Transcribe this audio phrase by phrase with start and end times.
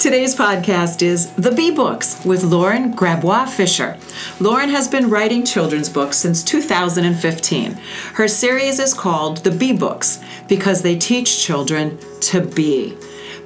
[0.00, 3.98] Today's podcast is The Bee Books with Lauren Grabois Fischer.
[4.40, 7.72] Lauren has been writing children's books since 2015.
[8.14, 12.96] Her series is called The Bee Books because they teach children to be.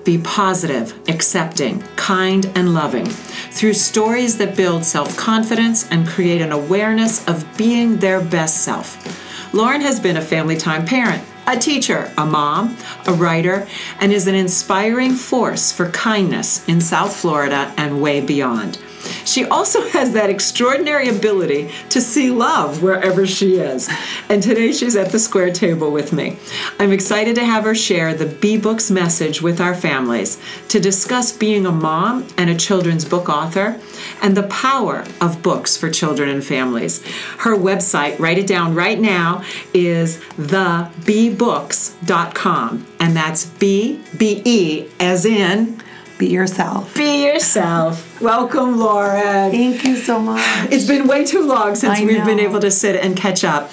[0.05, 6.53] Be positive, accepting, kind, and loving through stories that build self confidence and create an
[6.53, 9.53] awareness of being their best self.
[9.53, 12.77] Lauren has been a family time parent a teacher, a mom,
[13.07, 13.67] a writer,
[14.01, 18.79] and is an inspiring force for kindness in South Florida and way beyond.
[19.25, 23.91] She also has that extraordinary ability to see love wherever she is.
[24.29, 26.39] And today she's at the square table with me.
[26.79, 31.33] I'm excited to have her share the Bee Books message with our families to discuss
[31.33, 33.81] being a mom and a children's book author
[34.25, 37.05] and the power of books for children and families.
[37.41, 42.87] Her website, write it down right now, is thebebooks.com.
[42.99, 45.83] And that's B B E as in
[46.17, 46.97] be yourself.
[46.97, 48.19] Be yourself.
[48.21, 49.51] Welcome, Laura.
[49.51, 50.41] Thank you so much.
[50.73, 52.25] It's been way too long since I we've know.
[52.25, 53.73] been able to sit and catch up.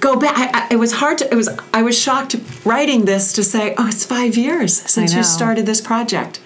[0.00, 0.38] Go back.
[0.38, 1.30] I, I, it was hard to.
[1.30, 1.50] It was.
[1.74, 5.82] I was shocked writing this to say, "Oh, it's five years since you started this
[5.82, 6.40] project."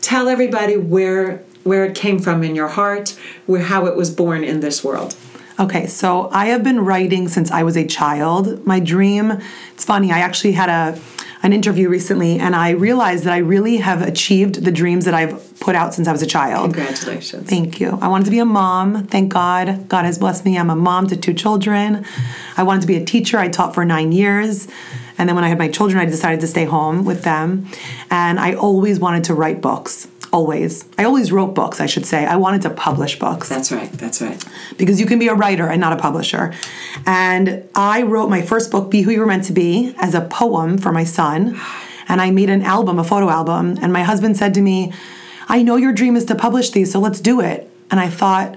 [0.00, 4.44] Tell everybody where where it came from in your heart, where how it was born
[4.44, 5.16] in this world.
[5.60, 8.66] Okay, so I have been writing since I was a child.
[8.66, 9.38] My dream,
[9.74, 11.00] it's funny, I actually had a
[11.42, 15.58] an interview recently and I realized that I really have achieved the dreams that I've
[15.58, 16.72] put out since I was a child.
[16.72, 17.48] Congratulations.
[17.48, 17.98] Thank you.
[18.00, 19.06] I wanted to be a mom.
[19.06, 19.88] Thank God.
[19.88, 20.56] God has blessed me.
[20.56, 22.04] I'm a mom to two children.
[22.56, 23.38] I wanted to be a teacher.
[23.38, 24.68] I taught for nine years.
[25.18, 27.66] And then when I had my children, I decided to stay home with them.
[28.10, 30.08] And I always wanted to write books.
[30.32, 30.86] Always.
[30.96, 32.24] I always wrote books, I should say.
[32.24, 33.92] I wanted to publish books That's right.
[33.92, 34.42] That's right.
[34.78, 36.54] because you can be a writer and not a publisher.
[37.06, 40.22] And I wrote my first book, Be Who You Were Meant to Be, as a
[40.22, 41.60] poem for my son.
[42.08, 43.78] And I made an album, a photo album.
[43.82, 44.92] And my husband said to me,
[45.48, 47.70] I know your dream is to publish these, so let's do it.
[47.90, 48.56] And I thought,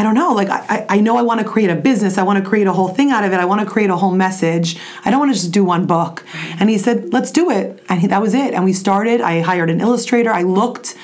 [0.00, 0.32] I don't know.
[0.32, 2.16] Like, I, I know I want to create a business.
[2.16, 3.36] I want to create a whole thing out of it.
[3.38, 4.78] I want to create a whole message.
[5.04, 6.24] I don't want to just do one book.
[6.58, 7.82] And he said, let's do it.
[7.90, 8.54] And he, that was it.
[8.54, 9.20] And we started.
[9.20, 10.32] I hired an illustrator.
[10.32, 10.96] I looked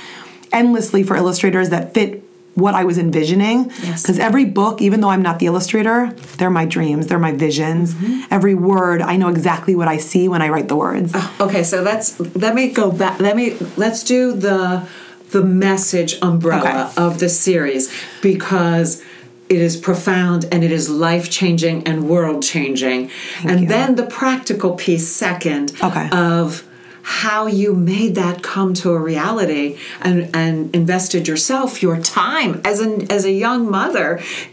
[0.51, 3.69] endlessly for illustrators that fit what I was envisioning.
[3.83, 4.01] Yes.
[4.01, 7.93] Because every book, even though I'm not the illustrator, they're my dreams, they're my visions.
[7.93, 8.33] Mm-hmm.
[8.33, 11.15] Every word, I know exactly what I see when I write the words.
[11.39, 13.21] Okay, so let's let me go back.
[13.21, 14.89] Let me let's do the
[15.37, 17.03] the message umbrella Okay.
[17.07, 17.85] of the series
[18.23, 19.03] because
[19.49, 23.11] it is profound and it is life changing and world changing.
[23.45, 23.67] And you.
[23.69, 26.09] then the practical piece second Okay.
[26.11, 26.65] of
[27.03, 32.81] how you made that come to a reality and, and invested yourself your time as
[32.81, 34.09] an as a young mother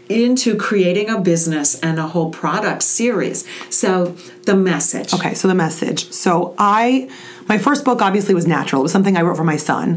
[0.08, 3.38] into creating a business and a whole product series
[3.70, 6.00] so the message Okay, so the message.
[6.12, 7.08] So I,
[7.48, 8.82] my first book obviously was natural.
[8.82, 9.88] It was something I wrote for my son.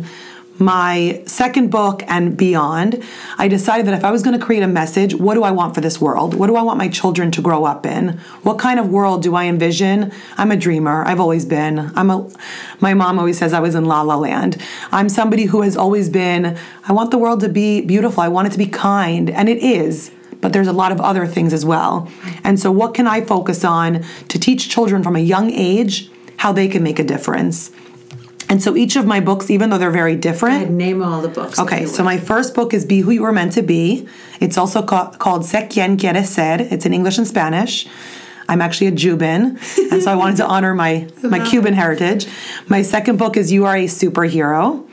[0.59, 3.03] My second book and beyond,
[3.37, 5.75] I decided that if I was going to create a message, what do I want
[5.75, 6.33] for this world?
[6.33, 8.17] What do I want my children to grow up in?
[8.41, 10.11] What kind of world do I envision?
[10.35, 11.03] I'm a dreamer.
[11.05, 11.91] I've always been.
[11.95, 12.27] I'm a.
[12.79, 14.59] My mom always says I was in La La Land.
[14.91, 16.57] I'm somebody who has always been.
[16.87, 18.23] I want the world to be beautiful.
[18.23, 21.25] I want it to be kind, and it is but there's a lot of other
[21.25, 22.07] things as well.
[22.43, 26.51] And so, what can I focus on to teach children from a young age how
[26.51, 27.71] they can make a difference?
[28.49, 31.27] And so, each of my books, even though they're very different, I'd name all the
[31.27, 34.07] books Okay, so my first book is Be Who You Were Meant to Be.
[34.39, 36.57] It's also ca- called Se Quien Quiere Ser.
[36.59, 37.87] It's in English and Spanish.
[38.49, 39.59] I'm actually a Cuban,
[39.91, 42.27] and so I wanted to honor my, my Cuban heritage.
[42.67, 44.85] My second book is You Are a Superhero.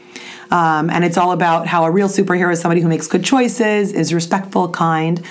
[0.50, 3.92] Um, and it's all about how a real superhero is somebody who makes good choices,
[3.92, 5.24] is respectful, kind.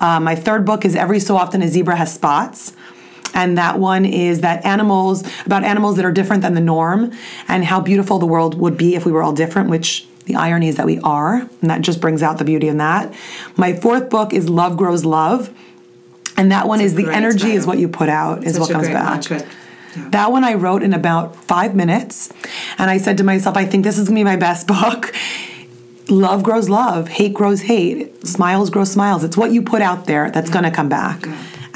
[0.00, 2.74] Uh, my third book is Every So Often a Zebra Has Spots
[3.36, 7.12] and that one is that animals about animals that are different than the norm
[7.46, 10.68] and how beautiful the world would be if we were all different which the irony
[10.68, 11.48] is that we are.
[11.60, 13.14] And that just brings out the beauty in that.
[13.56, 15.54] My fourth book is love grows love.
[16.36, 18.88] And that one is the energy is what you put out is Such what comes
[18.88, 19.30] back.
[19.30, 19.46] mantra.
[20.10, 22.30] That one I wrote in about five minutes.
[22.76, 25.14] And I said to myself, I think this is gonna be my best book.
[26.08, 29.24] Love grows love, hate grows hate, smiles grow smiles.
[29.24, 31.24] It's what you put out there that's gonna come back.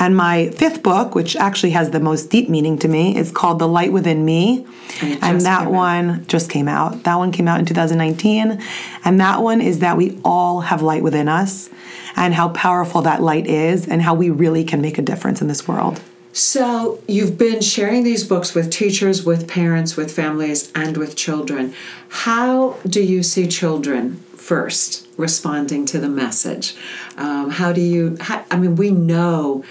[0.00, 3.58] And my fifth book, which actually has the most deep meaning to me, is called
[3.58, 4.67] The Light Within Me.
[5.02, 5.73] And And that came out.
[5.73, 7.05] one just came out.
[7.05, 8.61] That one came out in 2019.
[9.05, 11.69] And that one is that we all have light within us
[12.17, 15.49] and how powerful that light is and how we really can make a difference in
[15.49, 16.00] this world.
[16.32, 21.75] So, you've been sharing these books with teachers, with parents, with families, and with children.
[22.08, 26.76] How do you see children first responding to the message?
[27.17, 29.64] Um, how do you, how, I mean, we know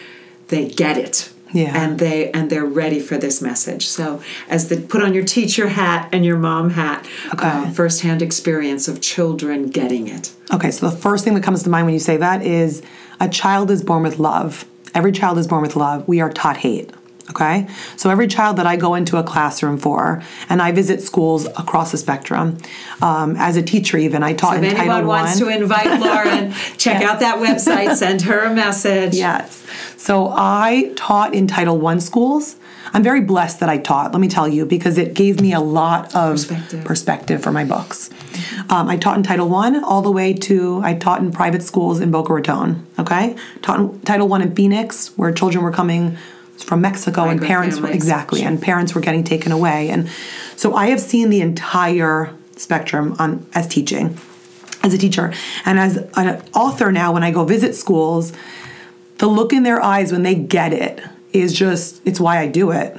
[0.49, 1.31] they get it.
[1.51, 1.75] Yeah.
[1.75, 3.87] And they and they're ready for this message.
[3.87, 7.47] So as the put on your teacher hat and your mom hat, Okay.
[7.47, 10.31] uh, firsthand experience of children getting it.
[10.53, 12.83] Okay, so the first thing that comes to mind when you say that is
[13.19, 14.65] a child is born with love.
[14.93, 16.07] Every child is born with love.
[16.07, 16.91] We are taught hate.
[17.29, 21.45] Okay, so every child that I go into a classroom for, and I visit schools
[21.45, 22.57] across the spectrum.
[23.03, 25.51] Um, as a teacher, even I taught If in Title anyone wants One.
[25.51, 29.13] to invite Lauren, check out that website, send her a message.
[29.13, 29.63] Yes.
[29.97, 32.55] So I taught in Title One schools.
[32.91, 35.59] I'm very blessed that I taught, let me tell you, because it gave me a
[35.59, 36.83] lot of Perspective.
[36.83, 38.09] perspective for my books.
[38.69, 41.99] Um, I taught in Title One all the way to I taught in private schools
[41.99, 42.87] in Boca Raton.
[42.97, 46.17] Okay, taught in Title One in Phoenix, where children were coming
[46.63, 48.03] from Mexico and parents were families.
[48.03, 50.09] exactly, and parents were getting taken away, and
[50.55, 54.17] so I have seen the entire spectrum on as teaching,
[54.83, 55.33] as a teacher,
[55.65, 57.13] and as an author now.
[57.13, 58.33] When I go visit schools,
[59.17, 61.01] the look in their eyes when they get it
[61.33, 62.97] is just it's why I do it.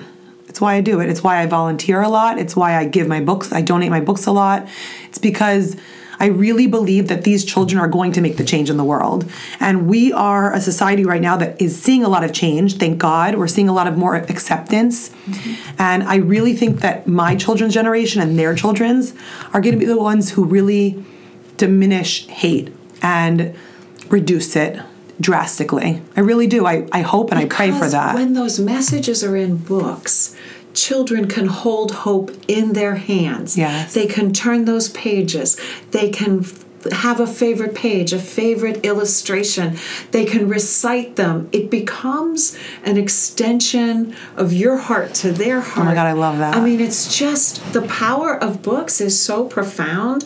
[0.49, 1.09] It's why I do it.
[1.09, 2.39] It's why I volunteer a lot.
[2.39, 4.69] It's why I give my books, I donate my books a lot.
[5.09, 5.77] It's because
[6.21, 9.31] I really believe that these children are going to make the change in the world.
[9.59, 12.99] And we are a society right now that is seeing a lot of change, thank
[12.99, 13.37] God.
[13.37, 15.09] We're seeing a lot of more acceptance.
[15.09, 15.77] Mm-hmm.
[15.79, 19.15] And I really think that my children's generation and their children's
[19.55, 21.03] are going to be the ones who really
[21.57, 22.73] diminish hate
[23.03, 23.57] and
[24.11, 24.81] reduce it
[25.21, 26.03] drastically.
[26.17, 26.67] I really do.
[26.67, 28.15] I, I hope and I pray for that.
[28.15, 30.37] When those messages are in books,
[30.75, 33.57] children can hold hope in their hands.
[33.57, 33.95] Yes.
[33.95, 35.61] They can turn those pages.
[35.91, 36.45] They can
[36.93, 39.77] have a favorite page, a favorite illustration.
[40.13, 41.49] They can recite them.
[41.53, 45.87] It becomes an extension of your heart to their heart.
[45.87, 46.57] Oh my God, I love that.
[46.57, 50.25] I mean, it's just the power of books is so profound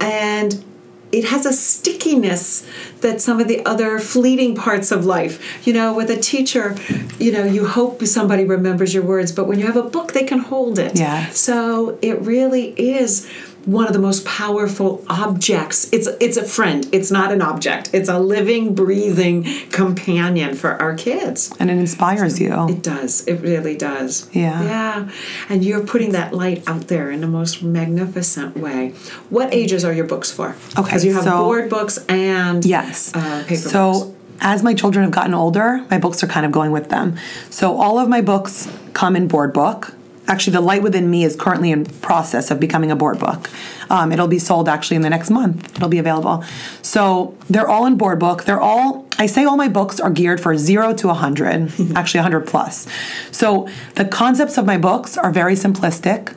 [0.00, 0.64] and
[1.12, 2.66] it has a stickiness
[3.00, 6.76] that some of the other fleeting parts of life you know with a teacher
[7.18, 10.24] you know you hope somebody remembers your words but when you have a book they
[10.24, 10.96] can hold it.
[10.96, 13.30] Yeah so it really is
[13.66, 18.08] one of the most powerful objects it's it's a friend it's not an object it's
[18.08, 22.68] a living breathing companion for our kids and it inspires you.
[22.68, 23.26] it does.
[23.26, 24.28] It really does.
[24.32, 24.62] Yeah.
[24.62, 25.10] Yeah.
[25.48, 28.90] And you're putting that light out there in the most magnificent way.
[29.28, 30.48] What ages are your books for?
[30.78, 33.12] Okay, Because you have so- board books and Yes.
[33.14, 34.12] uh, paper so books.
[34.40, 37.16] as my children have gotten older, my books are kind of going with them.
[37.50, 39.94] So all of my books come in board book.
[40.26, 43.50] Actually, The Light Within Me is currently in process of becoming a board book.
[43.88, 45.76] Um, it'll be sold actually in the next month.
[45.76, 46.44] It'll be available.
[46.82, 48.44] So they're all in board book.
[48.44, 52.46] They're all, I say all my books are geared for zero to 100, actually 100
[52.46, 52.86] plus.
[53.32, 56.36] So the concepts of my books are very simplistic.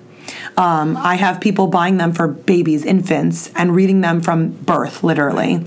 [0.57, 5.65] Um, I have people buying them for babies, infants, and reading them from birth, literally.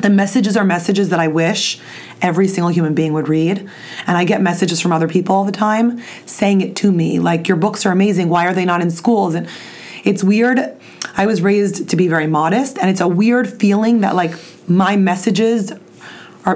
[0.00, 1.80] The messages are messages that I wish
[2.22, 3.58] every single human being would read.
[4.06, 7.48] And I get messages from other people all the time saying it to me like,
[7.48, 8.28] Your books are amazing.
[8.28, 9.34] Why are they not in schools?
[9.34, 9.48] And
[10.04, 10.76] it's weird.
[11.16, 14.34] I was raised to be very modest, and it's a weird feeling that, like,
[14.68, 15.72] my messages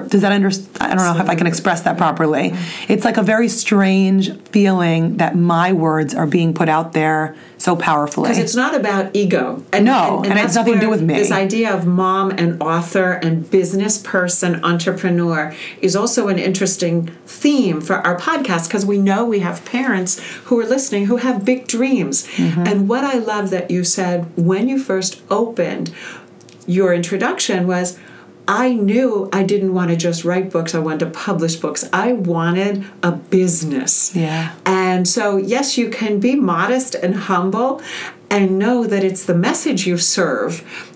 [0.01, 0.77] Does that understand?
[0.81, 2.53] I don't know if I can express that properly.
[2.89, 7.77] It's like a very strange feeling that my words are being put out there so
[7.77, 8.29] powerfully.
[8.29, 9.63] Because it's not about ego.
[9.73, 11.15] And, No, and it has that's nothing to do with me.
[11.15, 17.81] This idea of mom and author and business person, entrepreneur is also an interesting theme
[17.81, 21.69] for our podcast because we know we have parents who are listening who have big
[21.69, 22.27] dreams.
[22.27, 22.67] Mm-hmm.
[22.67, 25.95] And what I love that you said when you first opened
[26.67, 27.99] your introduction was
[28.49, 31.89] I knew I didn't want to just write books, I wanted to publish books.
[31.93, 34.15] I wanted a business.
[34.15, 34.55] Yeah.
[34.67, 37.81] And so, yes, you can be modest and humble
[38.31, 40.92] and know that it's the message you serve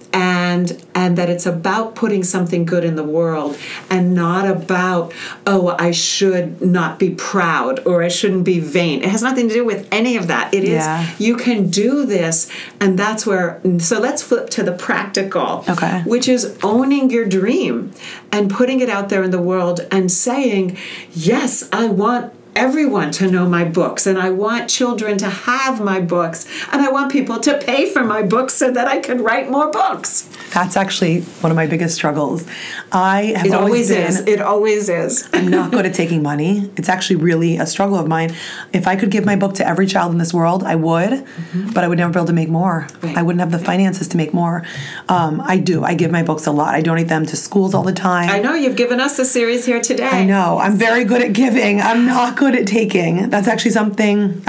[0.46, 3.52] and and that it's about putting something good in the world
[3.94, 5.04] and not about
[5.52, 8.96] oh I should not be proud or I shouldn't be vain.
[9.06, 10.46] It has nothing to do with any of that.
[10.58, 11.06] It is Yeah.
[11.28, 12.36] you can do this
[12.82, 13.48] and that's where
[13.78, 15.96] so let's flip to the practical Okay.
[16.12, 17.74] which is owning your dream
[18.34, 20.64] and putting it out there in the world and saying,
[21.12, 22.24] Yes, I want
[22.66, 26.40] everyone to know my books and I want children to have my books
[26.72, 29.68] and I want people to pay for my books so that I can write more
[29.70, 30.12] books.
[30.52, 32.46] That's actually one of my biggest struggles.
[32.90, 34.18] I have It always, always been is.
[34.26, 35.28] It always is.
[35.32, 36.70] I'm not good at taking money.
[36.76, 38.34] It's actually really a struggle of mine.
[38.72, 41.24] If I could give my book to every child in this world, I would,
[41.74, 42.86] but I would never be able to make more.
[43.02, 43.16] Right.
[43.18, 44.64] I wouldn't have the finances to make more.
[45.08, 45.84] Um, I do.
[45.84, 46.74] I give my books a lot.
[46.74, 48.30] I donate them to schools all the time.
[48.30, 50.08] I know you've given us a series here today.
[50.08, 50.58] I know.
[50.58, 51.80] I'm very good at giving.
[51.80, 53.28] I'm not good at taking.
[53.30, 54.44] That's actually something.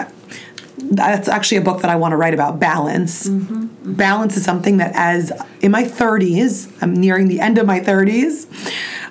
[0.89, 3.27] That's actually a book that I want to write about balance.
[3.27, 3.93] Mm-hmm, mm-hmm.
[3.93, 8.47] Balance is something that, as in my 30s, I'm nearing the end of my 30s.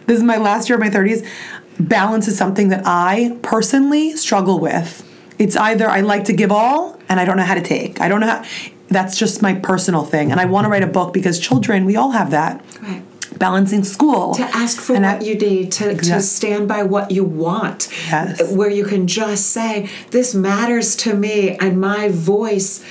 [0.07, 1.27] This is my last year of my 30s.
[1.79, 5.03] balance is something that I personally struggle with.
[5.39, 8.01] It's either I like to give all and I don't know how to take.
[8.01, 8.45] I don't know how
[8.89, 10.31] that's just my personal thing.
[10.31, 12.65] And I want to write a book because children, we all have that.
[12.81, 13.03] Right.
[13.39, 14.35] Balancing school.
[14.35, 17.89] To ask for And what I- you need, to, to stand by what you want.
[18.11, 18.51] Yes.
[18.51, 22.85] Where you can just say, This matters to me, and my voice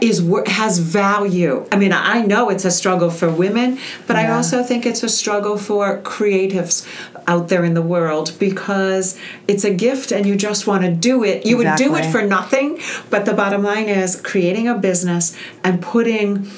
[0.00, 1.66] is has value.
[1.70, 5.08] I mean, I know it's a struggle for women, but I also think it's a
[5.08, 6.86] struggle for creatives
[7.26, 11.24] out there in the world because it's a gift and you just want to do
[11.24, 11.44] it.
[11.44, 12.78] You would do it for nothing,
[13.10, 16.48] but the bottom line is creating a business and putting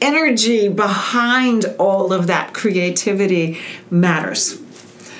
[0.00, 3.58] energy behind all of that creativity
[3.90, 4.60] matters.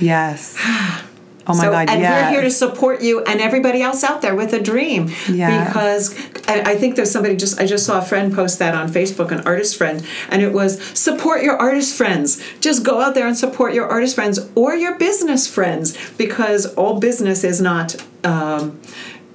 [0.00, 0.58] Yes.
[1.46, 2.24] Oh my so, God, and yes.
[2.24, 5.10] we're here to support you and everybody else out there with a dream.
[5.28, 5.68] Yes.
[5.68, 8.88] Because I, I think there's somebody just I just saw a friend post that on
[8.88, 12.42] Facebook, an artist friend, and it was support your artist friends.
[12.60, 16.98] Just go out there and support your artist friends or your business friends because all
[16.98, 18.80] business is not um,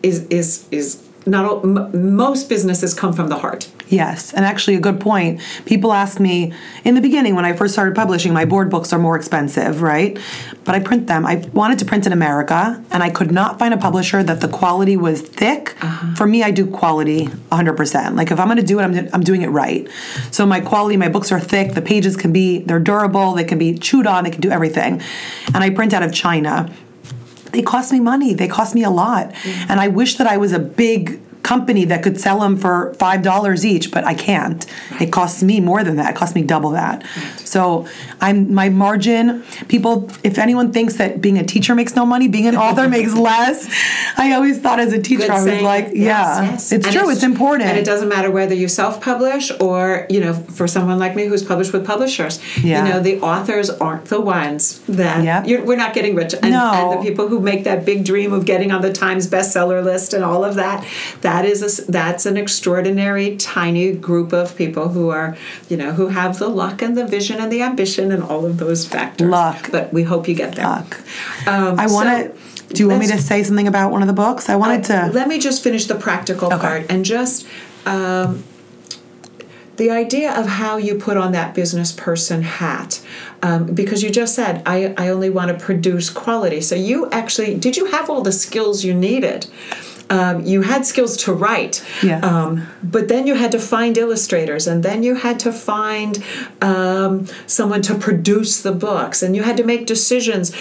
[0.02, 3.70] is is is not all, m- most businesses come from the heart.
[3.90, 5.42] Yes, and actually, a good point.
[5.66, 6.54] People ask me
[6.84, 10.18] in the beginning when I first started publishing, my board books are more expensive, right?
[10.64, 11.26] But I print them.
[11.26, 14.48] I wanted to print in America, and I could not find a publisher that the
[14.48, 15.76] quality was thick.
[15.84, 16.16] Uh-huh.
[16.16, 18.16] For me, I do quality 100%.
[18.16, 19.88] Like if I'm going to do it, I'm, I'm doing it right.
[20.30, 21.74] So my quality, my books are thick.
[21.74, 23.34] The pages can be, they're durable.
[23.34, 24.24] They can be chewed on.
[24.24, 25.02] They can do everything.
[25.48, 26.72] And I print out of China
[27.52, 28.36] they cost me money.
[28.36, 29.32] They cost me a lot.
[29.32, 29.70] Mm.
[29.70, 31.20] And I wish that I was a big
[31.54, 34.62] company that could sell them for five dollars each, but I can't.
[35.04, 36.08] It costs me more than that.
[36.14, 36.96] It costs me double that.
[37.54, 37.62] So
[38.22, 39.26] I'm my margin.
[39.68, 43.14] People, if anyone thinks that being a teacher makes no money, being an author makes
[43.16, 43.60] less.
[44.18, 45.64] I always thought as a teacher, Good I was saying.
[45.74, 46.72] like, Yes, yeah, yes.
[46.72, 47.10] it's And true.
[47.10, 47.70] It's, important.
[47.70, 51.44] and it doesn't matter whether you self-publish or you know, for someone like me who's
[51.44, 52.40] published with publishers.
[52.64, 52.86] Yeah.
[52.86, 55.48] You know, the authors aren't the ones that Yep.
[55.48, 56.72] you're, we're not getting rich, and, No.
[56.74, 60.14] and the people who make that big dream of getting on the Times bestseller list
[60.14, 60.86] and all of that,
[61.22, 65.38] that is a that's an extraordinary tiny group of people who are,
[65.70, 68.58] you know, who have the luck and the vision and the ambition and all of
[68.58, 69.30] those factors.
[69.30, 69.70] Luck.
[69.72, 70.66] but we hope you get there.
[70.66, 71.00] Luck.
[71.48, 72.74] Um, I want to.
[72.74, 74.48] Do you want me to say something about one of the books?
[74.48, 75.14] I wanted uh, to.
[75.14, 76.58] Let me just finish the practical Okay.
[76.58, 77.48] part and just
[77.88, 78.44] um,
[79.78, 83.02] the idea of how you put on that business person hat.
[83.42, 86.60] Um, because you just said, I, I only want to produce quality.
[86.60, 89.48] So you actually, did you have all the skills you needed?
[90.10, 92.24] Um, you had skills to write, Yes.
[92.24, 96.24] um, but then you had to find illustrators, and then you had to find
[96.62, 100.52] um, someone to produce the books, and you had to make decisions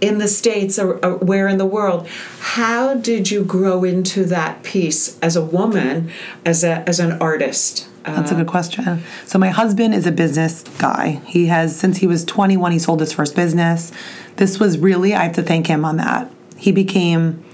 [0.00, 2.08] in the states or, or where in the world.
[2.40, 6.10] How did you grow into that piece as a woman,
[6.44, 7.86] as a as an artist?
[8.02, 9.02] That's a good question.
[9.26, 11.20] So my husband is a business guy.
[11.26, 13.92] He has since he was 21 he sold his first business.
[14.36, 16.30] This was really I have to thank him on that.
[16.56, 17.44] He became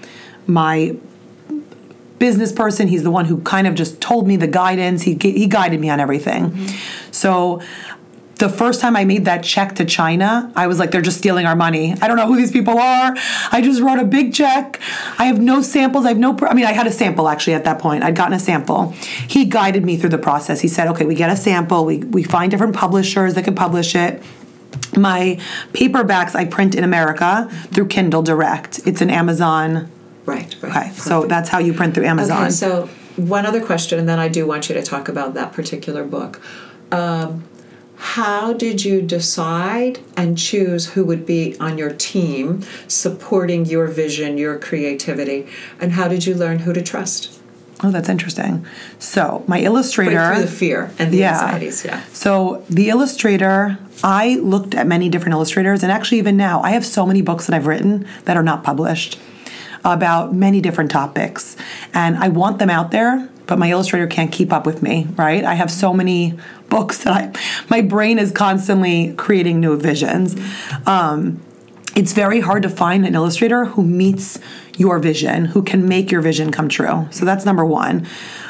[0.46, 0.96] my
[2.18, 2.88] business person.
[2.88, 5.02] He's the one who kind of just told me the guidance.
[5.02, 6.50] He he guided me on everything.
[6.50, 7.10] Mm-hmm.
[7.12, 7.62] So
[8.36, 11.46] the first time I made that check to China, I was like, they're just stealing
[11.46, 11.94] our money.
[12.02, 13.14] I don't know who these people are.
[13.50, 14.78] I just wrote a big check.
[15.18, 16.04] I have no samples.
[16.04, 18.04] I have no, pr- I mean, I had a sample actually at that point.
[18.04, 18.90] I'd gotten a sample.
[19.26, 20.60] He guided me through the process.
[20.60, 23.94] He said, okay, we get a sample, we, we find different publishers that can publish
[23.94, 24.22] it.
[24.94, 25.38] My
[25.72, 28.80] paperbacks I print in America through Kindle Direct.
[28.86, 29.90] It's an Amazon.
[30.26, 30.54] Right.
[30.60, 30.76] Right.
[30.76, 32.42] Okay, so that's how you print through Amazon.
[32.42, 35.52] Okay, so one other question, and then I do want you to talk about that
[35.52, 36.40] particular book.
[36.92, 37.44] Um,
[37.96, 44.36] how did you decide and choose who would be on your team supporting your vision,
[44.36, 45.46] your creativity,
[45.80, 47.36] and how did you learn who to trust?
[47.82, 48.66] oh, that's interesting.
[48.98, 50.16] So my illustrator.
[50.16, 51.84] Break through the fear and the anxieties.
[51.84, 52.02] Yeah.
[52.12, 56.86] So the illustrator, I looked at many different illustrators, and actually even now, I have
[56.86, 59.18] so many books that I've written that are not published
[59.86, 61.56] about many different topics,
[61.94, 63.28] and I want them out there.
[63.46, 65.44] But my illustrator can't keep up with me, right?
[65.44, 66.34] I have so many
[66.68, 70.36] books that I, my brain is constantly creating new visions.
[70.84, 71.40] Um,
[71.94, 74.38] it's very hard to find an illustrator who meets
[74.76, 77.06] your vision, who can make your vision come true.
[77.10, 78.06] So that's number one.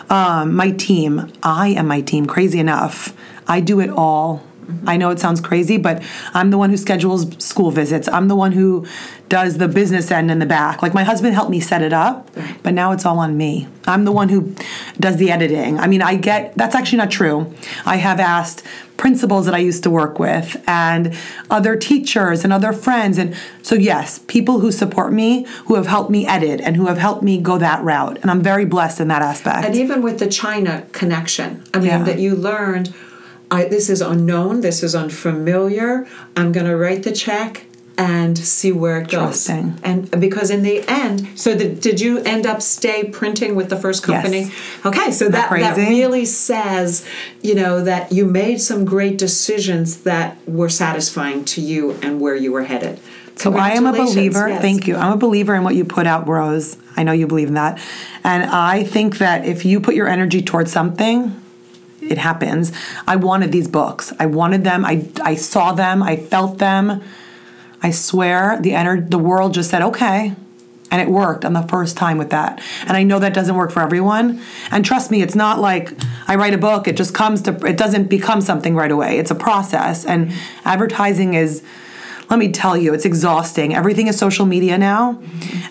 [0.09, 3.15] Um, my team, I am my team, crazy enough.
[3.47, 4.43] I do it all.
[4.87, 6.03] I know it sounds crazy, but
[6.35, 8.09] I'm the one who schedules school visits.
[8.09, 8.87] I'm the one who
[9.29, 10.83] does the business end in the back.
[10.83, 12.31] Like my husband helped me set it up,
[12.63, 13.69] but now it's all on me.
[13.87, 14.55] I'm the one who
[14.99, 15.79] does the editing.
[15.79, 17.53] I mean, I get that's actually not true.
[17.85, 18.63] I have asked
[18.97, 21.15] principals that I used to work with and
[21.51, 23.19] other teachers and other friends.
[23.19, 26.97] And so, yes, people who support me, who have helped me edit and who have
[26.99, 28.19] helped me go that route.
[28.23, 29.67] And I'm very blessed in that aspect.
[29.67, 32.03] And even with the China connection, I mean, Yeah.
[32.05, 32.95] that you learned
[33.51, 36.07] I, this is unknown, this is unfamiliar.
[36.37, 37.67] I'm going to write the check
[37.99, 39.47] and see where it goes.
[39.47, 39.81] Trusting.
[39.83, 43.77] And because in the end, so the, did you end up stay printing with the
[43.77, 44.41] first company?
[44.43, 44.53] Yes.
[44.85, 47.07] Okay, so that, that really says,
[47.43, 52.35] you know, that you made some great decisions that were satisfying to you and where
[52.35, 53.01] you were headed.
[53.37, 54.49] So I am a believer.
[54.49, 54.63] yes.
[54.63, 54.97] Thank you.
[54.97, 56.77] I'm a believer in what you put out grows.
[56.97, 57.79] I know you believe in that.
[58.25, 61.39] And I think that if you put your energy towards something,
[62.11, 62.73] it happens.
[63.07, 64.13] I wanted these books.
[64.19, 64.85] I wanted them.
[64.85, 66.03] I I saw them.
[66.03, 67.03] I felt them.
[67.83, 70.35] I swear the ener- the world just said okay.
[70.91, 72.63] And it worked on the first time with that.
[72.87, 74.41] And I know that doesn't work for everyone.
[74.71, 75.93] And trust me, it's not like
[76.29, 79.19] I write a book, it just comes to it doesn't become something right away.
[79.19, 80.05] It's a process.
[80.05, 80.33] And
[80.65, 81.63] advertising is
[82.29, 83.75] let me tell you, it's exhausting.
[83.75, 85.21] Everything is social media now.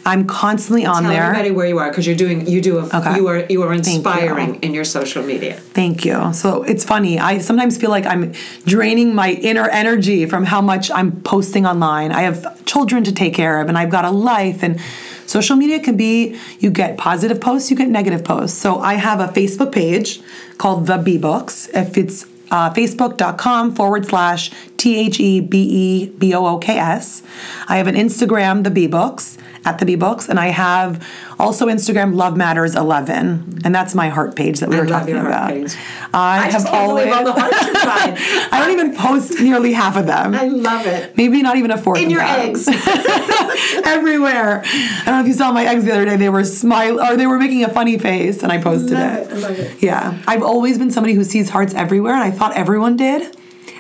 [0.06, 1.24] I'm constantly on Tell there.
[1.24, 3.16] everybody where you are because you're doing you do a, Okay.
[3.16, 3.80] you are you are you.
[3.80, 5.56] inspiring in your social media.
[5.56, 6.32] Thank you.
[6.34, 7.20] So it's funny.
[7.20, 8.34] I sometimes feel like I'm
[8.66, 12.12] draining my inner energy from how much I'm posting online.
[12.12, 14.80] I have children to take care of and I've got a life and
[15.26, 18.58] social media can be you get positive posts, you get negative posts.
[18.58, 20.22] So I have a Facebook page
[20.58, 21.68] called The Bee Books.
[21.74, 26.78] If it's uh, facebook.com forward slash T H E B E B O O K
[26.78, 27.24] S.
[27.68, 31.06] I have an Instagram, The Bee Books, at The Bee Books, and I have
[31.40, 33.62] also Instagram, Love Matters 11.
[33.66, 35.50] And that's my heart page that we I were love talking your heart about.
[35.50, 35.76] page.
[36.14, 37.06] I, I have always.
[37.06, 37.56] believe all the hearts.
[38.52, 40.36] I don't even post nearly half of them.
[40.36, 41.18] I love it.
[41.18, 42.00] Maybe not even a fourth.
[42.00, 42.50] In your them.
[42.50, 42.68] eggs.
[43.86, 44.62] everywhere.
[44.66, 46.16] I don't know if you saw my eggs the other day.
[46.18, 49.28] They were smile or they were making a funny face, and I posted Love it.
[49.28, 49.84] it, I love it.
[49.84, 53.36] Yeah, I've always been somebody who sees hearts everywhere, and I thought everyone did.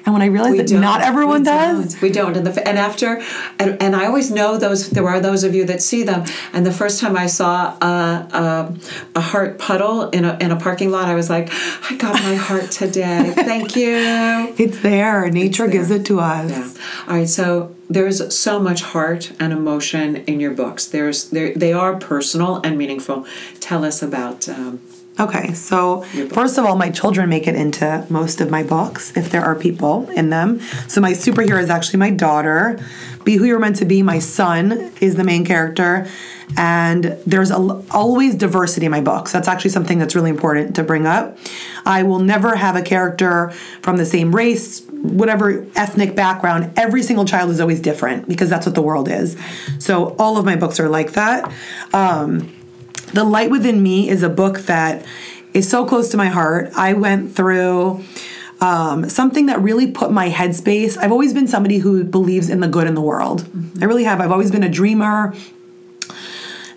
[0.06, 1.02] And when I realized that don't.
[1.02, 2.02] everyone does, don't.
[2.02, 2.38] We don't.
[2.38, 3.24] And, the, and after,
[3.58, 4.92] and, and I always know those.
[4.92, 6.26] There are those of you that see them.
[6.54, 8.76] And the first time I saw a, a,
[9.16, 11.50] a heart puddle in a in a parking lot, I was like,
[11.90, 13.34] I got my heart today.
[13.36, 13.96] Thank you.
[14.58, 15.28] it's there.
[15.32, 16.52] Nature gives it to us.
[16.52, 16.84] Yeah.
[17.08, 17.30] All right.
[17.30, 20.86] So there's so much heart and emotion in your books.
[20.86, 23.26] There's there they are personal and meaningful.
[23.60, 24.48] Tell us about.
[24.48, 24.82] Um,
[25.18, 29.32] Okay, so first of all, my children make it into most of my books if
[29.32, 30.60] there are people in them.
[30.90, 32.84] So my superhero is actually my daughter.
[33.24, 34.04] Be who you're meant to be.
[34.04, 36.08] My son is the main character,
[36.58, 39.32] and there's a, always diversity in my books.
[39.32, 41.38] That's actually something that's really important to bring up.
[41.86, 46.74] I will never have a character from the same race, whatever ethnic background.
[46.78, 49.38] Every single child is always different because that's what the world is.
[49.80, 51.50] So all of my books are like that.
[51.94, 52.55] Um,
[53.16, 55.06] the Light Within Me is a book that
[55.54, 56.70] is so close to my heart.
[56.76, 58.04] I went through
[58.60, 60.98] um, something that really put my headspace.
[60.98, 63.48] I've always been somebody who believes in the good in the world.
[63.82, 64.20] I really have.
[64.20, 65.34] I've always been a dreamer,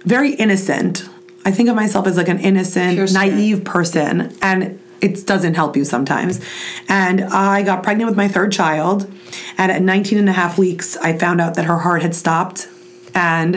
[0.05, 1.09] very innocent.
[1.45, 3.31] I think of myself as like an innocent, Pure spirit.
[3.35, 6.41] naive person, and it doesn't help you sometimes.
[6.89, 9.13] And I got pregnant with my third child,
[9.57, 12.69] and at 19 and a half weeks, I found out that her heart had stopped.
[13.13, 13.57] And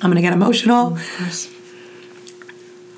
[0.00, 0.96] I'm gonna get emotional.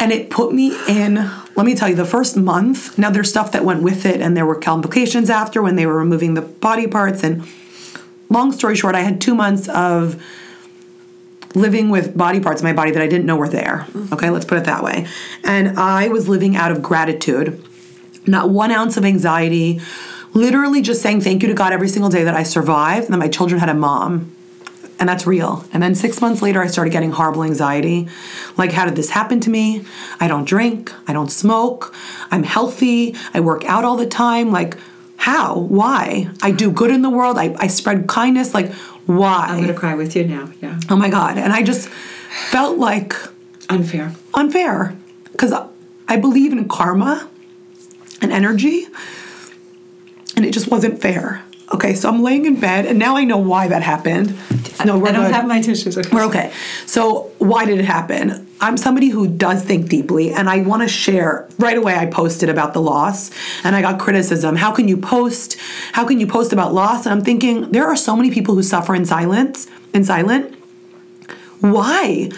[0.01, 1.17] And it put me in,
[1.57, 2.97] let me tell you, the first month.
[2.99, 5.97] Now, there's stuff that went with it, and there were complications after when they were
[5.97, 7.25] removing the body parts.
[7.25, 7.47] And
[8.31, 10.23] long story short, I had two months of
[11.55, 13.87] living with body parts of my body that I didn't know were there.
[13.89, 14.15] Mm-hmm.
[14.15, 15.07] Okay, let's put it that way.
[15.43, 17.65] And I was living out of gratitude,
[18.27, 19.81] not one ounce of anxiety,
[20.35, 23.19] literally just saying thank you to God every single day that I survived and that
[23.19, 24.35] my children had a mom.
[25.01, 25.65] And that's real.
[25.73, 28.09] And then six months later, I started getting horrible anxiety.
[28.57, 29.85] Like, how did this happen to me?
[30.19, 30.93] I don't drink.
[31.07, 31.95] I don't smoke.
[32.33, 33.15] I'm healthy.
[33.33, 34.51] I work out all the time.
[34.51, 34.77] Like,
[35.17, 35.59] how?
[35.59, 36.31] Why?
[36.43, 37.39] I do good in the world.
[37.39, 38.55] I, I spread kindness.
[38.55, 38.73] Like,
[39.07, 39.47] why?
[39.49, 40.51] I'm gonna cry with you now.
[40.61, 40.79] Yeah.
[40.91, 41.39] Oh my God.
[41.39, 41.89] And I just
[42.51, 43.15] felt like
[43.71, 44.13] Unfair.
[44.35, 44.97] unfair
[45.33, 45.53] because
[46.09, 47.29] I believe in karma
[48.21, 48.87] and energy,
[50.37, 51.43] and it just wasn't fair.
[51.73, 54.31] Okay, so I'm laying in bed, and now I know why that happened.
[54.85, 55.35] No, we're I don't good.
[55.35, 55.99] have my tissues.
[55.99, 56.09] Okay.
[56.11, 56.53] We're okay.
[56.87, 58.47] So, why did it happen?
[58.61, 61.47] I'm somebody who does think deeply, and I want to share.
[61.59, 63.31] Right away, I posted about the loss,
[63.65, 64.57] and I got criticism.
[64.57, 65.59] How can you post?
[65.93, 67.05] How can you post about loss?
[67.05, 69.67] And I'm thinking there are so many people who suffer in silence.
[69.93, 70.55] In silent.
[71.61, 72.31] Why?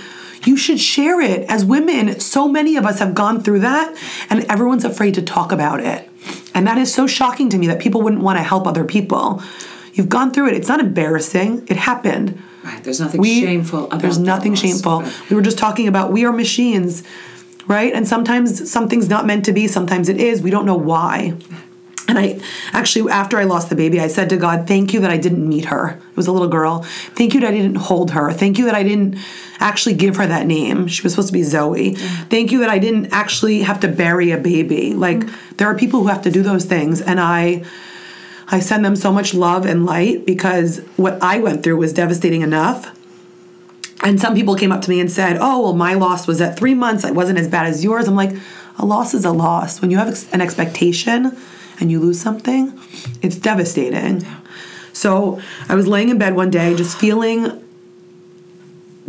[0.45, 1.49] You should share it.
[1.49, 3.97] As women, so many of us have gone through that,
[4.29, 6.10] and everyone's afraid to talk about it.
[6.55, 9.43] And that is so shocking to me that people wouldn't want to help other people.
[9.95, 10.55] You've gone through it.
[10.55, 11.67] It's not embarrassing.
[11.69, 12.41] It happened.
[12.65, 12.83] Right.
[12.85, 15.05] There's nothing We- shameful about There's nothing loss, shameful.
[15.29, 17.03] We were just talking about we are machines,
[17.67, 17.93] right?
[17.95, 20.43] And sometimes something's not meant to be, sometimes it is.
[20.43, 21.35] We don't know why.
[22.11, 22.40] And I
[22.73, 25.49] actually, after I lost the baby, I said to God, Thank you that I didn't
[25.49, 25.90] meet her.
[26.11, 26.83] It was a little girl.
[26.83, 28.33] Thank you that I didn't hold her.
[28.33, 29.16] Thank you that I didn't
[29.61, 30.88] actually give her that name.
[30.88, 31.94] She was supposed to be Zoe.
[31.94, 34.92] Thank you that I didn't actually have to bury a baby.
[34.92, 35.23] Like,
[35.57, 37.01] there are people who have to do those things.
[37.01, 37.64] And I.
[38.53, 42.42] I send them so much love and light because what I went through was devastating
[42.42, 42.92] enough.
[44.03, 46.59] And some people came up to me and said, Oh, well, my loss was at
[46.59, 47.05] three months.
[47.05, 48.09] It wasn't as bad as yours.
[48.09, 48.37] I'm like,
[48.81, 49.81] A loss is a loss.
[49.81, 51.38] When you have an expectation
[51.81, 52.79] and you lose something,
[53.23, 54.25] it's devastating.
[54.93, 57.62] So I was laying in bed one day just feeling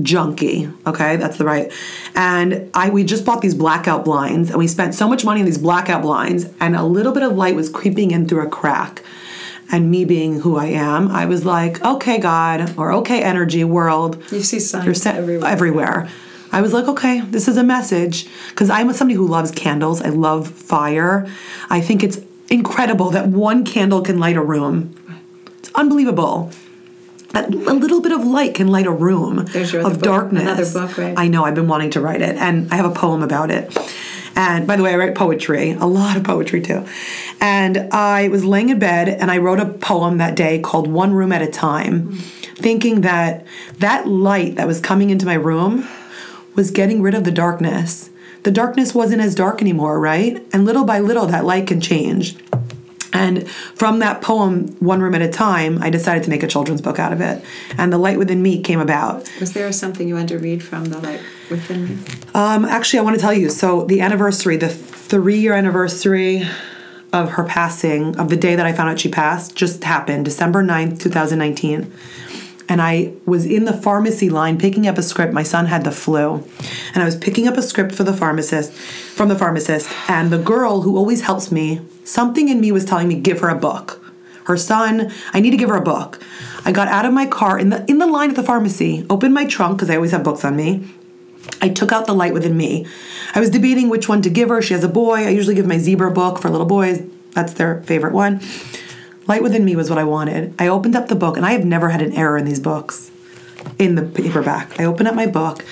[0.02, 1.72] junky okay that's the right
[2.16, 5.46] and i we just bought these blackout blinds and we spent so much money on
[5.46, 9.04] these blackout blinds and a little bit of light was creeping in through a crack
[9.72, 14.16] and me being who i am i was like okay god or okay energy world
[14.32, 15.50] You see signs everywhere.
[15.50, 16.10] everywhere.
[16.54, 20.02] I was like, okay, this is a message because I'm somebody who loves candles.
[20.02, 21.26] I love fire.
[21.70, 22.18] I think it's
[22.52, 24.96] incredible that one candle can light a room.
[25.58, 26.52] It's unbelievable.
[27.30, 30.44] That a little bit of light can light a room of darkness.
[30.44, 31.18] another book, right?
[31.18, 31.46] I know.
[31.46, 33.76] I've been wanting to write it, and I have a poem about it.
[34.36, 36.86] And by the way, I write poetry, a lot of poetry too.
[37.40, 41.14] And I was laying in bed and I wrote a poem that day called One
[41.14, 42.14] Room at a Time,
[42.56, 43.46] thinking that
[43.80, 45.88] that light that was coming into my room
[46.56, 48.11] was getting rid of the darkness.
[48.44, 50.44] The darkness wasn't as dark anymore, right?
[50.52, 52.36] And little by little, that light can change.
[53.14, 56.82] And from that poem, One Room at a Time, I decided to make a children's
[56.82, 57.44] book out of it.
[57.78, 59.30] And The Light Within Me came about.
[59.40, 62.04] Was there something you wanted to read from the light within me?
[62.34, 63.50] Um, actually, I want to tell you.
[63.50, 66.44] So the anniversary, the three-year anniversary
[67.12, 70.64] of her passing, of the day that I found out she passed, just happened, December
[70.64, 71.92] 9th, 2019.
[72.72, 75.34] And I was in the pharmacy line picking up a script.
[75.34, 76.48] My son had the flu.
[76.94, 79.90] And I was picking up a script for the pharmacist, from the pharmacist.
[80.10, 83.50] And the girl who always helps me, something in me was telling me, give her
[83.50, 84.02] a book.
[84.46, 86.24] Her son, I need to give her a book.
[86.64, 89.34] I got out of my car in the in the line at the pharmacy, opened
[89.34, 90.88] my trunk because I always have books on me.
[91.62, 92.88] I took out the light within me.
[93.36, 94.62] I was debating which one to give her.
[94.62, 95.26] She has a boy.
[95.26, 97.04] I usually give my zebra book for little boys.
[97.32, 98.40] That's their favorite one.
[99.28, 100.54] Light within me was what I wanted.
[100.60, 103.12] I opened up the book, and I have never had an error in these books
[103.78, 104.80] in the paperback.
[104.80, 105.66] I opened up my book,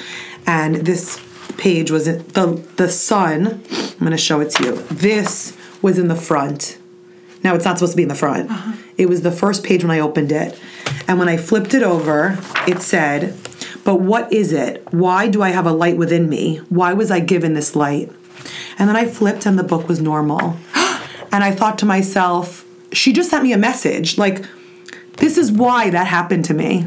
[0.45, 1.19] and this
[1.57, 3.63] page was in the the sun.
[3.71, 4.75] I'm going to show it to you.
[4.83, 6.77] This was in the front.
[7.43, 8.51] Now it's not supposed to be in the front.
[8.51, 8.73] Uh-huh.
[8.97, 10.59] It was the first page when I opened it.
[11.07, 13.35] And when I flipped it over, it said,
[13.83, 14.85] But what is it?
[14.91, 16.57] Why do I have a light within me?
[16.69, 18.11] Why was I given this light?
[18.77, 20.57] And then I flipped and the book was normal.
[21.31, 24.17] and I thought to myself, She just sent me a message.
[24.17, 24.45] Like,
[25.17, 26.85] this is why that happened to me.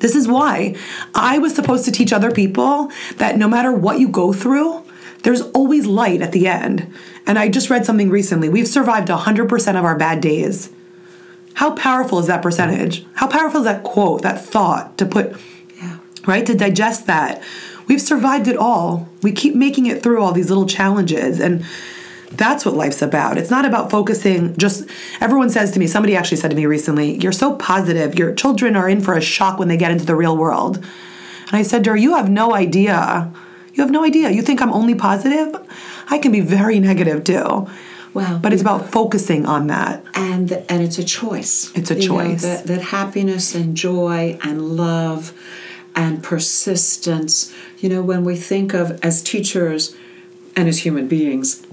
[0.00, 0.76] This is why
[1.14, 4.82] I was supposed to teach other people that no matter what you go through,
[5.22, 6.92] there's always light at the end.
[7.26, 8.48] And I just read something recently.
[8.48, 10.70] We've survived 100% of our bad days.
[11.54, 13.06] How powerful is that percentage?
[13.14, 15.36] How powerful is that quote, that thought to put,
[15.80, 15.96] Yeah.
[16.26, 17.42] right, to digest that?
[17.86, 19.08] We've survived it all.
[19.22, 21.38] We keep making it through all these little challenges.
[21.38, 21.64] And
[22.36, 23.38] that's what life's about.
[23.38, 24.88] It's not about focusing just
[25.20, 28.18] everyone says to me, somebody actually said to me recently, you're so positive.
[28.18, 30.76] Your children are in for a shock when they get into the real world.
[30.78, 33.32] And I said to her, You have no idea.
[33.74, 34.30] You have no idea.
[34.30, 35.54] You think I'm only positive?
[36.08, 37.68] I can be very negative too.
[38.14, 38.38] Wow.
[38.40, 40.04] But it's about focusing on that.
[40.14, 41.72] and and it's a choice.
[41.74, 42.42] It's a You know, choice.
[42.42, 45.32] that, that happiness and joy and love
[45.96, 47.52] and persistence.
[47.78, 49.94] You know, when we think of as teachers
[50.56, 51.63] and as human beings,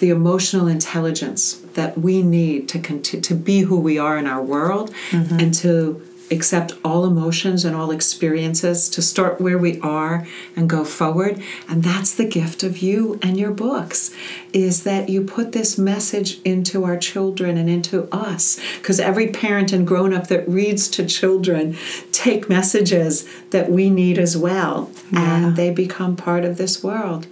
[0.00, 4.42] the emotional intelligence that we need to conti- to be who we are in our
[4.42, 5.38] world Mm-hmm.
[5.40, 10.84] and to accept all emotions and all experiences to start where we are and go
[10.84, 11.42] forward.
[11.68, 14.12] And that's the gift of you and your books
[14.52, 18.60] is that you put this message into our children and into us.
[18.78, 21.76] Because every parent and grown up that reads to children
[22.12, 24.88] take messages that we need as well.
[25.12, 27.26] And they become part of this world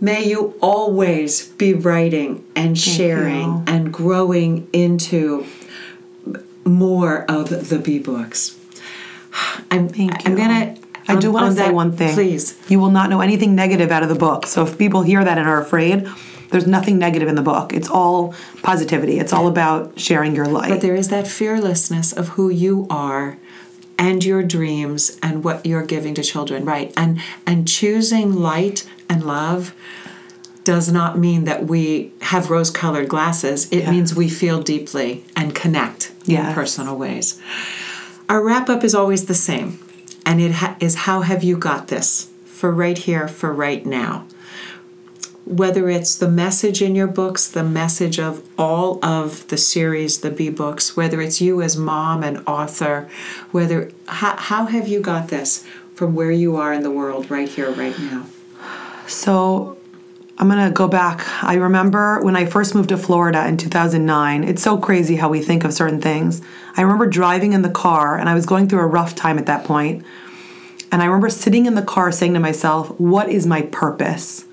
[0.00, 5.46] May you always be writing and sharing and growing into
[6.64, 8.56] more of the B books.
[9.70, 10.76] I'm, Thank I'm gonna.
[11.08, 12.14] I do want to say that- one thing.
[12.14, 12.56] please.
[12.68, 14.46] You will not know anything negative out of the book.
[14.46, 16.06] So if people hear that and are afraid,
[16.50, 17.72] there's nothing negative in the book.
[17.72, 19.18] It's all positivity.
[19.18, 20.68] It's all about sharing your light.
[20.68, 23.38] But there is that fearlessness of who you are
[23.98, 26.92] and your dreams and what you're giving to children, right?
[26.96, 29.74] And and choosing light and love
[30.64, 33.66] does not mean that we have rose-colored glasses.
[33.70, 33.90] It Yeah.
[33.90, 37.38] means we feel deeply and connect in personal ways.
[38.28, 39.78] Our wrap-up is always the same,
[40.24, 44.24] and it ha- is how have you got this for right here, for right now.
[45.46, 50.30] whether it's the message in your books, the message of all of the series, the
[50.30, 53.08] B books, whether it's you as mom and author,
[53.50, 55.64] whether how, how have you got this
[55.96, 58.26] from where you are in the world right here, right now?
[59.10, 59.76] So
[60.38, 61.26] I'm gonna go back.
[61.42, 64.44] I remember when I first moved to Florida in 2009.
[64.44, 66.40] It's so crazy how we think of certain things.
[66.76, 69.46] I remember driving in the car, and I was going through a rough time at
[69.46, 70.04] that point.
[70.92, 74.44] And I remember sitting in the car saying to myself, What is my purpose?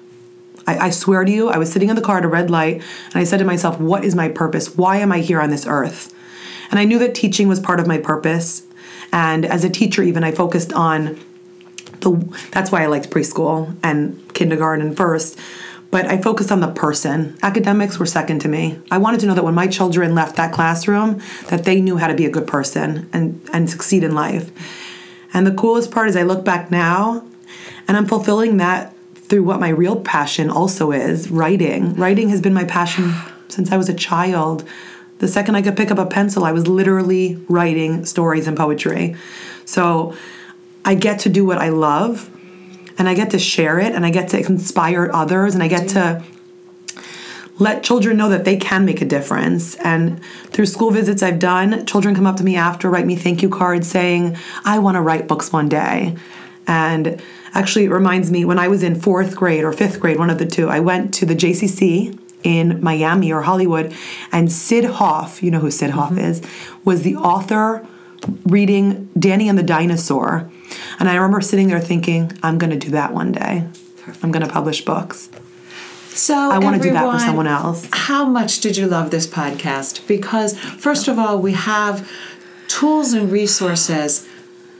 [0.65, 2.81] I, I, swear to you, I was sitting in the car at a red light,
[3.05, 4.75] and I said to myself, What is my purpose?
[4.75, 6.11] Why am I here on this earth?
[6.71, 8.63] And I knew that teaching was part of my purpose.
[9.13, 11.19] And as a teacher, even, I focused on
[12.07, 15.39] the, that's why I liked preschool and kindergarten first
[15.89, 17.37] but I focused on the person.
[17.41, 18.79] Academics were second to me.
[18.91, 22.07] I wanted to know that when my children left that classroom, that they knew how
[22.07, 24.51] to be a good person and, and succeed in life.
[25.33, 27.25] And the coolest part is I look back now
[27.87, 31.95] and I'm fulfilling that through what my real passion also is writing.
[31.95, 33.13] Writing has been my passion
[33.47, 34.67] since I was a child.
[35.19, 39.15] The second I could pick up a pencil, I was literally writing stories and poetry.
[39.65, 40.15] So
[40.87, 42.31] I get to do what I love
[42.97, 45.89] and I get to share it and I get to inspire others and I get
[45.89, 46.23] to
[47.59, 49.75] let children know that they can make a difference.
[49.75, 53.41] And through school visits I've done, children come up to me after, write me thank
[53.41, 56.15] you cards saying, I want to write books one day.
[56.67, 57.21] And
[57.53, 60.37] actually, it reminds me when I was in fourth grade or fifth grade, one of
[60.37, 63.93] the two, I went to the JCC in Miami or Hollywood,
[64.31, 66.19] and Syd Hoff, you know who Syd Hoff mm-hmm.
[66.19, 66.41] is,
[66.85, 67.85] was the author
[68.45, 70.49] reading Danny and the Dinosaur.
[70.99, 73.67] And I remember sitting there thinking, I'm going to do that one day.
[74.23, 75.29] I'm going to publish books.
[76.09, 77.87] So I want to do that for someone else.
[77.91, 80.07] How much did you love this podcast?
[80.07, 82.09] Because first of all, we have
[82.67, 84.27] tools and resources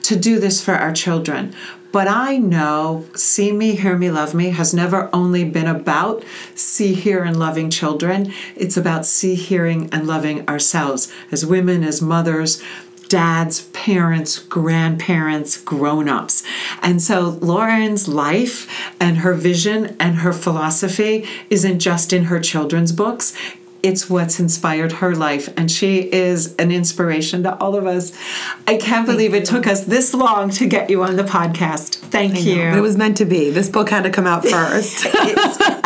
[0.04, 1.54] to do this for our children.
[1.91, 6.23] But I know See Me, Hear Me, Love Me has never only been about
[6.54, 8.34] see, hear, and loving children.
[8.56, 12.62] It's about see, hearing, and loving ourselves as women, as mothers,
[13.08, 16.43] dads, parents, grandparents, grown ups.
[16.82, 22.91] And so Lauren's life and her vision and her philosophy isn't just in her children's
[22.91, 23.36] books.
[23.84, 28.12] It's what's inspired her life, and she is an inspiration to all of us.
[28.65, 31.96] I can't believe it took us this long to get you on the podcast.
[31.96, 32.56] Thank I you.
[32.56, 33.52] Know, it was meant to be.
[33.52, 35.06] This book had to come out first.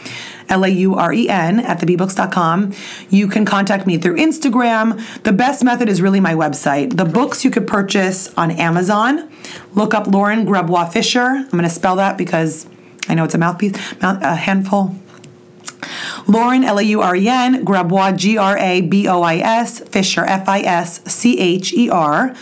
[0.49, 2.73] L A U R E N, at thebebooks.com.
[3.11, 5.01] You can contact me through Instagram.
[5.23, 6.97] The best method is really my website.
[6.97, 9.31] The books you could purchase on Amazon.
[9.75, 11.27] Look up Lauren Grabois Fischer.
[11.27, 12.67] I'm going to spell that because
[13.09, 14.95] I know it's a mouthpiece, a handful.
[16.27, 19.81] Lauren, L A U R E N, Grabois, G R A B O I S,
[19.81, 22.35] Fischer, F I S C H E R.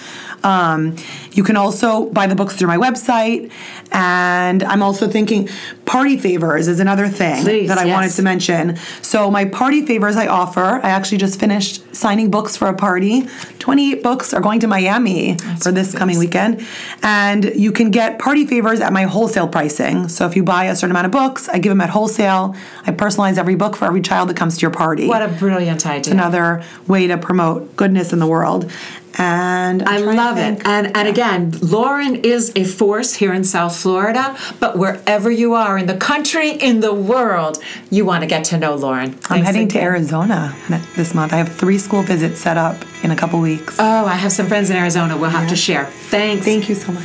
[0.42, 0.96] Um,
[1.32, 3.50] you can also buy the books through my website.
[3.92, 5.48] And I'm also thinking
[5.84, 7.94] party favors is another thing Please, that I yes.
[7.94, 8.76] wanted to mention.
[9.02, 13.26] So, my party favors I offer, I actually just finished signing books for a party.
[13.58, 16.64] 28 books are going to Miami That's for this coming weekend.
[17.02, 20.08] And you can get party favors at my wholesale pricing.
[20.08, 22.54] So, if you buy a certain amount of books, I give them at wholesale.
[22.86, 25.08] I personalize every book for every child that comes to your party.
[25.08, 25.98] What a brilliant idea.
[25.98, 28.70] It's another way to promote goodness in the world
[29.18, 30.62] and I'm i love it.
[30.64, 35.78] And and again, Lauren is a force here in South Florida, but wherever you are
[35.78, 39.12] in the country, in the world, you want to get to know Lauren.
[39.12, 40.54] Thanks I'm heading to Arizona
[40.96, 41.32] this month.
[41.32, 43.76] I have three school visits set up in a couple weeks.
[43.78, 45.16] Oh, I have some friends in Arizona.
[45.16, 45.50] We'll have yeah.
[45.50, 45.84] to share.
[45.84, 46.44] Thanks.
[46.44, 47.04] Thank you so much.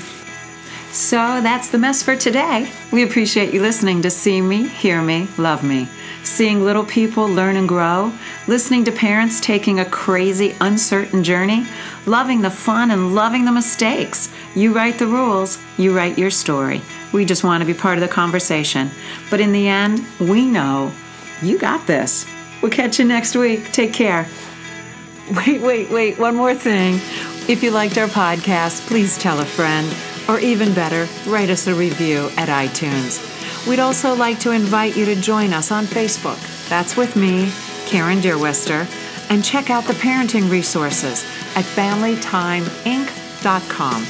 [0.92, 2.70] So that's the mess for today.
[2.94, 5.90] We appreciate you listening to See Me, Hear Me, Love Me
[6.26, 8.12] seeing little people learn and grow,
[8.48, 11.66] listening to parents taking a crazy, uncertain journey,
[12.06, 14.32] loving the fun and loving the mistakes.
[14.56, 16.82] You write the rules, you write your story.
[17.14, 18.90] We just want to be part of the conversation.
[19.30, 20.92] But in the end, we know
[21.42, 22.26] you got this.
[22.62, 23.72] We'll catch you next week.
[23.72, 24.28] Take care.
[25.36, 26.20] Wait, wait, wait.
[26.20, 27.00] One more thing.
[27.50, 29.92] If you liked our podcast, please tell a friend,
[30.30, 33.68] or even better, write us a review at iTunes.
[33.68, 36.38] We'd also like to invite you to join us on Facebook.
[36.70, 37.52] That's with me,
[37.88, 38.86] Karen Deerwester,
[39.30, 41.24] and check out the parenting resources
[41.56, 44.06] at FamilyTimeInc.com.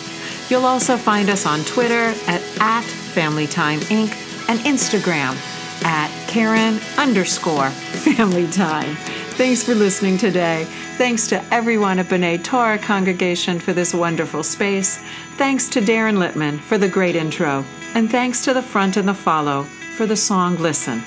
[0.49, 5.35] You'll also find us on Twitter at, at FamilyTimeInc and Instagram
[5.83, 8.95] at Karen underscore Family Time.
[9.35, 10.65] Thanks for listening today.
[10.97, 14.97] Thanks to everyone at B'nai Torah Congregation for this wonderful space.
[15.35, 17.65] Thanks to Darren Littman for the great intro.
[17.93, 19.63] And thanks to the front and the follow
[19.97, 21.03] for the song Listen.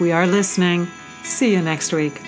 [0.00, 0.88] We are listening.
[1.22, 2.27] See you next week.